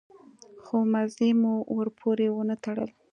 خو 0.63 0.75
مزي 0.91 1.29
مې 1.41 1.53
ورپورې 1.75 2.27
ونه 2.31 2.55
تړل. 2.63 2.89